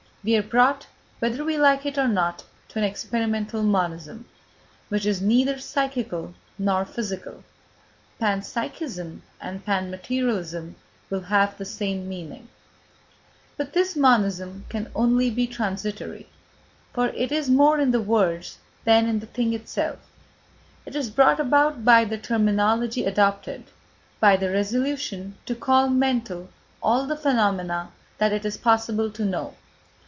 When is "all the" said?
26.79-27.17